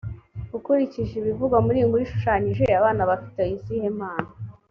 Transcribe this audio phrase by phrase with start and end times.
[0.57, 4.29] ukurikije ibivugwa muri iyi nkuru ishushanyije abana bafite izihe mpano?